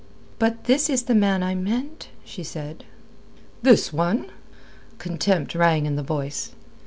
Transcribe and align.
"But 0.39 0.63
this 0.63 0.89
is 0.89 1.03
the 1.03 1.13
man 1.13 1.43
I 1.43 1.53
meant," 1.53 2.09
she 2.25 2.43
said. 2.43 2.85
"This 3.61 3.93
one?" 3.93 4.31
Contempt 4.97 5.53
rang 5.53 5.85
in 5.85 5.95
the 5.95 6.01
voice. 6.01 6.53